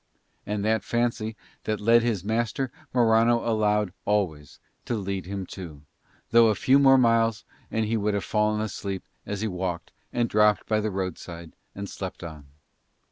[0.47, 5.83] And that fancy that led his master Morano allowed always to lead him too,
[6.31, 10.27] though a few more miles and he would have fallen asleep as he walked and
[10.27, 12.47] dropped by the roadside and slept on.